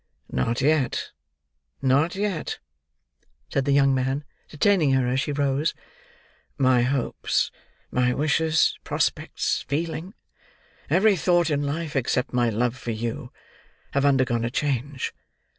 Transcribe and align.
"Not 0.31 0.61
yet, 0.61 1.11
not 1.79 2.15
yet," 2.15 2.57
said 3.53 3.65
the 3.65 3.71
young 3.71 3.93
man, 3.93 4.23
detaining 4.49 4.93
her 4.93 5.07
as 5.07 5.19
she 5.19 5.31
rose. 5.31 5.75
"My 6.57 6.81
hopes, 6.81 7.51
my 7.91 8.11
wishes, 8.11 8.79
prospects, 8.83 9.63
feeling: 9.67 10.15
every 10.89 11.15
thought 11.15 11.51
in 11.51 11.61
life 11.61 11.95
except 11.95 12.33
my 12.33 12.49
love 12.49 12.75
for 12.75 12.89
you: 12.89 13.31
have 13.91 14.03
undergone 14.03 14.43
a 14.43 14.49
change. 14.49 15.13